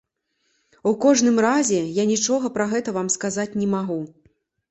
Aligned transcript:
У 0.91 0.93
кожным 1.03 1.37
разе, 1.47 1.81
я 2.01 2.07
нічога 2.13 2.51
пра 2.57 2.65
гэта 2.73 2.89
вам 2.97 3.13
сказаць 3.17 3.49
не 3.61 3.67
магу. 3.77 3.99